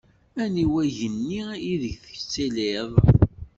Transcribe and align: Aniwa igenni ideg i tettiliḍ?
Aniwa 0.41 0.81
igenni 0.89 1.43
ideg 1.71 1.99
i 2.11 2.13
tettiliḍ? 2.17 2.91